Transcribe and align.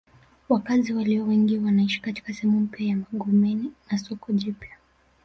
Wakazi 0.49 0.93
walio 0.93 1.23
wengi 1.25 1.57
wanaishi 1.57 2.01
katika 2.01 2.33
sehemu 2.33 2.59
mpya 2.59 2.87
ya 2.87 2.97
Magomeni 3.11 3.71
na 3.91 3.97
soko 3.97 4.33
jipya 4.33 4.77